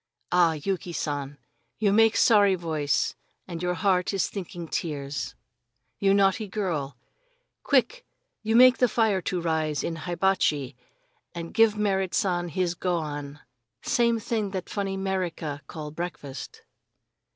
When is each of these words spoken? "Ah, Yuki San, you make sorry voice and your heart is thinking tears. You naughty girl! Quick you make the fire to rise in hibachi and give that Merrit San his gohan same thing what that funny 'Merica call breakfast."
"Ah, 0.31 0.53
Yuki 0.53 0.93
San, 0.93 1.37
you 1.77 1.93
make 1.93 2.17
sorry 2.17 2.55
voice 2.55 3.13
and 3.47 3.61
your 3.61 3.75
heart 3.75 4.15
is 4.15 4.27
thinking 4.29 4.67
tears. 4.67 5.35
You 5.99 6.11
naughty 6.15 6.47
girl! 6.47 6.97
Quick 7.61 8.03
you 8.41 8.55
make 8.55 8.79
the 8.79 8.87
fire 8.87 9.21
to 9.21 9.39
rise 9.39 9.83
in 9.83 9.97
hibachi 9.97 10.75
and 11.35 11.53
give 11.53 11.73
that 11.73 11.79
Merrit 11.79 12.15
San 12.15 12.47
his 12.49 12.73
gohan 12.73 13.41
same 13.83 14.19
thing 14.19 14.45
what 14.45 14.53
that 14.53 14.69
funny 14.71 14.97
'Merica 14.97 15.61
call 15.67 15.91
breakfast." 15.91 16.63